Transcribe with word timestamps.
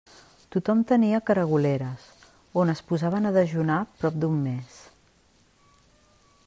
Tothom 0.53 0.79
tenia 0.91 1.19
caragoleres, 1.27 2.07
on 2.63 2.73
es 2.73 2.81
posaven 2.93 3.31
a 3.31 3.33
dejunar 3.37 3.79
prop 4.01 4.19
d'un 4.25 4.43
mes. 4.49 4.81